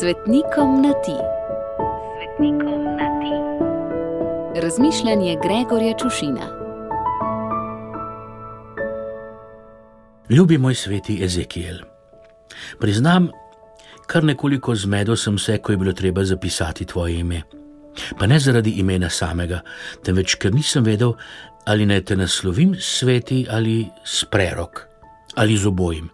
Svetnikom 0.00 0.82
na 0.82 0.92
ti. 0.92 1.16
Svetnikom 2.16 2.84
na 2.84 3.08
ti. 3.20 3.32
Razmišljanje 4.60 5.36
Gregorja 5.42 5.94
Čušina. 5.98 6.46
Ljubi 10.30 10.58
moj 10.58 10.74
sveti 10.74 11.24
Ezekiel. 11.24 11.76
Priznam, 12.80 13.28
kar 14.06 14.24
nekoliko 14.24 14.74
zmedo 14.74 15.16
sem 15.16 15.38
se, 15.38 15.58
ko 15.58 15.72
je 15.72 15.76
bilo 15.76 15.92
treba 15.92 16.24
zapisati 16.24 16.84
tvoje 16.84 17.18
ime. 17.18 17.42
Pa 18.18 18.26
ne 18.26 18.38
zaradi 18.38 18.70
imena 18.70 19.10
samega, 19.10 19.60
temveč 20.04 20.34
ker 20.34 20.54
nisem 20.54 20.84
vedel, 20.84 21.14
ali 21.64 21.86
naj 21.86 22.04
te 22.04 22.16
naslovim 22.16 22.76
sveti 22.80 23.46
ali 23.50 23.86
s 24.04 24.24
prerok 24.24 24.88
ali 25.34 25.56
z 25.56 25.66
obojim. 25.66 26.08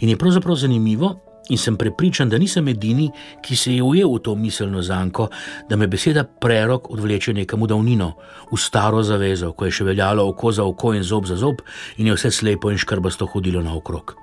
In 0.00 0.08
je 0.08 0.16
pravzaprav 0.16 0.56
zanimivo, 0.56 1.29
in 1.50 1.58
sem 1.58 1.76
prepričan, 1.76 2.30
da 2.30 2.38
nisem 2.38 2.68
edini, 2.68 3.10
ki 3.42 3.56
se 3.56 3.74
je 3.74 3.82
ujel 3.82 4.10
v 4.14 4.22
to 4.24 4.34
miselno 4.34 4.82
zanko, 4.82 5.28
da 5.68 5.76
me 5.76 5.86
beseda 5.90 6.24
prerok 6.24 6.90
odvleče 6.90 7.34
nekam 7.34 7.62
v 7.62 7.70
davnino, 7.74 8.14
v 8.52 8.58
staro 8.58 9.02
zavezo, 9.02 9.52
ko 9.52 9.68
je 9.68 9.76
še 9.80 9.86
veljalo 9.90 10.26
oko 10.30 10.52
za 10.52 10.64
oko 10.64 10.94
in 10.94 11.04
zob 11.06 11.26
za 11.26 11.36
zob, 11.36 11.62
in 11.98 12.10
je 12.10 12.16
vse 12.16 12.30
slepo 12.30 12.70
in 12.70 12.78
škrbasto 12.78 13.26
hodilo 13.26 13.62
naokrog. 13.62 14.16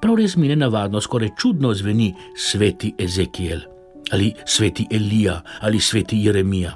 Prav 0.00 0.16
res 0.16 0.36
mi 0.36 0.48
je 0.48 0.56
navadno, 0.56 1.00
skoraj 1.00 1.34
čudno 1.36 1.74
zveni 1.74 2.14
sveti 2.36 2.94
Ezekiel 2.98 3.66
ali 4.10 4.32
sveti 4.46 4.86
Elija 4.90 5.42
ali 5.60 5.80
sveti 5.80 6.16
Jeremija. 6.24 6.72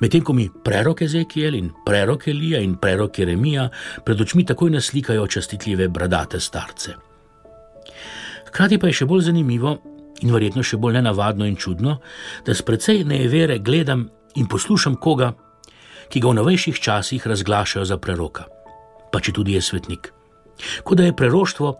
Medtem 0.00 0.24
ko 0.24 0.32
mi 0.32 0.48
prerok 0.64 1.02
Ezekiel 1.02 1.54
in 1.54 1.70
prerok 1.86 2.28
Elija 2.28 2.60
in 2.60 2.76
prerok 2.76 3.18
Jeremija 3.18 3.68
pred 4.04 4.20
očmi 4.20 4.44
takoj 4.44 4.70
naslikajo 4.70 5.26
častitljive 5.26 5.88
bradate 5.88 6.40
starce. 6.40 7.07
Hkrati 8.48 8.78
pa 8.78 8.90
je 8.90 9.00
še 9.00 9.08
bolj 9.08 9.28
zanimivo 9.28 9.76
in 10.22 10.32
verjetno 10.34 10.64
še 10.64 10.78
bolj 10.80 10.98
nenavadno 10.98 11.46
in 11.46 11.56
čudno, 11.56 11.98
da 12.46 12.54
s 12.54 12.64
precej 12.66 13.04
neevere 13.06 13.58
gledam 13.58 14.08
in 14.36 14.48
poslušam 14.50 14.96
koga, 14.96 15.32
ki 16.08 16.20
ga 16.20 16.32
v 16.32 16.38
novejših 16.40 16.80
časih 16.80 17.26
razglašajo 17.26 17.84
za 17.84 17.98
preroka, 18.00 18.48
pa 19.12 19.20
če 19.20 19.34
tudi 19.36 19.54
je 19.54 19.62
svetnik. 19.62 20.10
Kot 20.82 20.98
da 20.98 21.06
je 21.06 21.16
preroštvo 21.16 21.74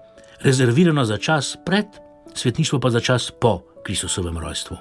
rezervirano 0.45 1.05
za 1.05 1.17
čas 1.19 1.57
pred, 1.67 1.87
svetništvo 2.35 2.79
pa 2.79 2.91
za 2.91 3.01
čas 3.01 3.31
po 3.31 3.63
Kristusovem 3.83 4.39
rojstvu. 4.39 4.77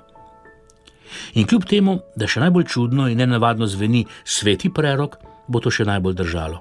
In 1.40 1.48
kljub 1.48 1.66
temu, 1.66 2.00
da 2.16 2.28
še 2.28 2.44
najbolj 2.44 2.68
čudno 2.68 3.08
in 3.08 3.18
nenavadno 3.18 3.68
zveni 3.68 4.04
sveti 4.26 4.70
prerok, 4.70 5.18
bo 5.48 5.64
to 5.64 5.72
še 5.72 5.88
najbolj 5.88 6.18
držalo. 6.20 6.60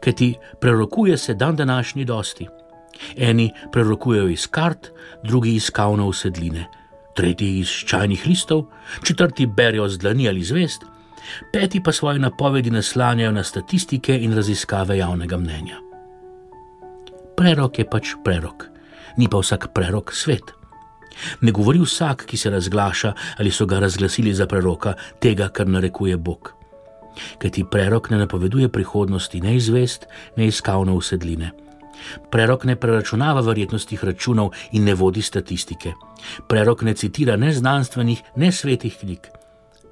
Ker 0.00 0.14
ti 0.14 0.34
prerokuje 0.60 1.18
se 1.18 1.34
dan 1.34 1.56
današnji 1.56 2.04
dosti. 2.04 2.48
Eni 3.16 3.50
prerokujejo 3.72 4.28
iz 4.28 4.46
kart, 4.46 4.90
drugi 5.22 5.54
iz 5.54 5.70
kavne 5.70 6.04
usedline, 6.04 6.66
tretji 7.16 7.58
iz 7.58 7.68
čajnih 7.68 8.26
listov, 8.26 8.66
četrti 9.02 9.46
berijo 9.46 9.88
z 9.88 9.98
dlani 9.98 10.28
ali 10.28 10.44
zvest, 10.44 10.84
peti 11.52 11.82
pa 11.82 11.92
svoje 11.92 12.18
napovedi 12.18 12.70
naslanjajo 12.70 13.32
na 13.32 13.44
statistike 13.44 14.18
in 14.18 14.34
raziskave 14.34 14.98
javnega 14.98 15.36
mnenja. 15.36 15.78
Prerok 17.36 17.78
je 17.78 17.86
pač 17.90 18.14
prerok, 18.24 18.68
ni 19.16 19.28
pa 19.28 19.38
vsak 19.38 19.72
prerok 19.74 20.12
svet. 20.14 20.54
Ne 21.40 21.52
govori 21.52 21.78
vsak, 21.78 22.26
ki 22.26 22.36
se 22.36 22.50
razglaša 22.50 23.12
ali 23.38 23.50
so 23.50 23.66
ga 23.66 23.78
razglasili 23.78 24.34
za 24.34 24.46
preroka, 24.46 24.94
tega, 25.20 25.48
kar 25.48 25.68
narekuje 25.68 26.16
Bog. 26.16 26.54
Ker 27.38 27.50
ti 27.50 27.64
prerok 27.70 28.10
ne 28.10 28.18
napoveduje 28.18 28.68
prihodnosti, 28.68 29.40
ne 29.40 29.56
izvest, 29.56 30.06
ne 30.36 30.46
izkavne 30.46 30.92
usedline. 30.92 31.50
Prerok 32.30 32.64
ne 32.64 32.76
preračunava 32.76 33.40
verjetnostih 33.40 34.04
računov 34.04 34.52
in 34.72 34.84
ne 34.84 34.94
vodi 34.94 35.22
statistike. 35.22 35.92
Prerok 36.48 36.82
ne 36.82 36.94
citira 36.94 37.36
ne 37.36 37.52
znanstvenih, 37.52 38.22
ne 38.36 38.52
svetih 38.52 38.96
knjig. 39.00 39.28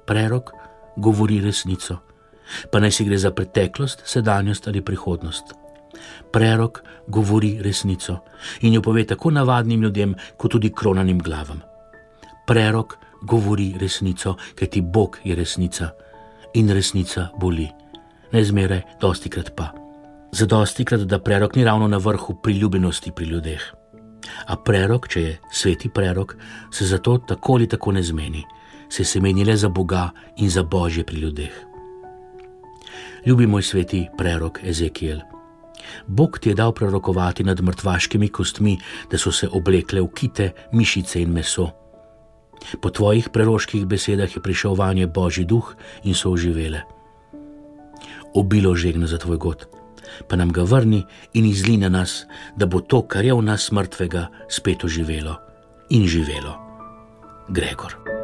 Prerok 0.05 0.51
govori 0.97 1.41
resnico, 1.41 1.97
pa 2.71 2.79
naj 2.79 2.91
si 2.91 3.05
gre 3.05 3.17
za 3.17 3.31
preteklost, 3.31 4.01
sedanjost 4.05 4.67
ali 4.67 4.81
prihodnost. 4.81 5.53
Prerok 6.31 6.81
govori 7.07 7.57
resnico 7.61 8.17
in 8.61 8.73
jo 8.73 8.81
pove 8.81 9.05
tako 9.07 9.31
navadnim 9.31 9.81
ljudem, 9.81 10.15
kot 10.37 10.51
tudi 10.51 10.73
kronanim 10.73 11.19
glavam. 11.19 11.61
Prerok 12.47 12.97
govori 13.21 13.73
resnico, 13.79 14.35
ker 14.55 14.67
ti 14.67 14.81
Bog 14.81 15.19
je 15.23 15.35
resnica 15.35 15.89
in 16.53 16.69
resnica 16.69 17.29
boli. 17.39 17.69
Ne 18.31 18.43
zmeraj, 18.43 18.81
dosti 19.01 19.29
krat 19.29 19.55
pa 19.55 19.82
zadosti 20.33 20.85
krat, 20.85 21.01
da 21.01 21.19
prerok 21.19 21.55
ni 21.55 21.63
ravno 21.63 21.87
na 21.87 21.97
vrhu 21.97 22.35
priljubljenosti 22.43 23.11
pri 23.15 23.25
ljudeh. 23.25 23.61
A 24.47 24.55
prerok, 24.55 25.07
če 25.07 25.21
je 25.21 25.33
sveti 25.51 25.89
prerok, 25.89 26.35
se 26.71 26.85
zato 26.85 27.17
tako 27.17 27.59
ali 27.59 27.67
tako 27.67 27.91
ne 27.91 28.03
zmeni, 28.03 28.43
se 28.89 29.03
se 29.03 29.21
meni 29.21 29.45
le 29.45 29.55
za 29.57 29.69
Boga 29.69 30.09
in 30.37 30.49
za 30.49 30.63
Božje 30.63 31.03
pri 31.03 31.17
ljudeh. 31.17 31.53
Ljubi 33.25 33.47
moj 33.47 33.63
sveti 33.63 34.07
prerok 34.17 34.59
Ezekiel. 34.63 35.19
Bog 36.07 36.39
ti 36.39 36.49
je 36.49 36.55
dal 36.55 36.71
prorokovati 36.71 37.43
nad 37.43 37.61
mrtvaškimi 37.61 38.27
kostmi, 38.27 38.77
da 39.11 39.17
so 39.17 39.31
se 39.31 39.47
oblekle 39.51 40.01
v 40.01 40.07
kite, 40.15 40.51
mišice 40.71 41.21
in 41.21 41.31
meso. 41.31 41.69
Po 42.81 42.89
tvojih 42.89 43.29
preroških 43.29 43.85
besedah 43.85 44.35
je 44.35 44.41
prišel 44.41 44.75
vanje 44.75 45.07
Božji 45.07 45.45
duh 45.45 45.75
in 46.03 46.15
so 46.15 46.31
oživele. 46.31 46.81
Obilo 48.33 48.75
žegna 48.75 49.07
za 49.07 49.17
tvoj 49.17 49.37
god 49.37 49.72
pa 50.27 50.35
nam 50.35 50.51
ga 50.51 50.63
vrni 50.63 51.03
in 51.33 51.45
izli 51.45 51.77
na 51.77 51.89
nas, 51.89 52.25
da 52.55 52.65
bo 52.65 52.81
to, 52.81 53.01
kar 53.07 53.25
je 53.25 53.33
v 53.33 53.41
nas 53.41 53.71
mrtvega, 53.71 54.27
spet 54.49 54.83
oživelo 54.83 55.37
in 55.89 56.07
živelo. 56.07 56.57
Gregor. 57.49 58.22